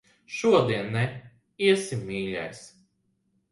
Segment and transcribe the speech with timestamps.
[0.37, 1.03] Šodien ne.
[1.67, 2.65] Iesim, mīļais.